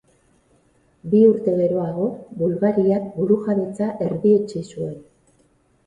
[1.11, 2.09] Bi urte geroago,
[2.41, 5.03] Bulgariak burujabetza erdietsi zuen.